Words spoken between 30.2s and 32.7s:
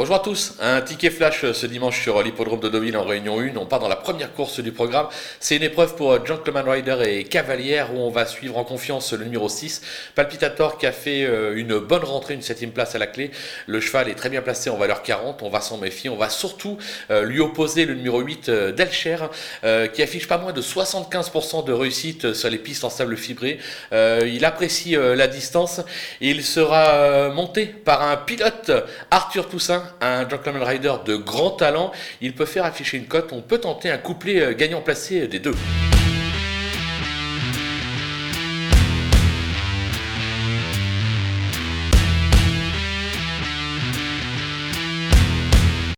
gentleman rider de grand talent, il peut faire